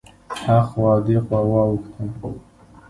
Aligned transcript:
هخوا 0.43 0.89
او 0.95 1.01
دېخوا 1.05 1.39
واوښته. 1.51 2.03